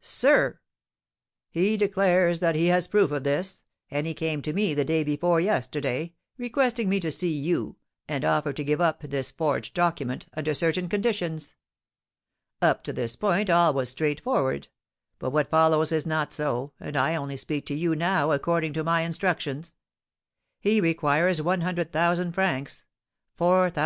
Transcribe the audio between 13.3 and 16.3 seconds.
all was straightforward, but what follows is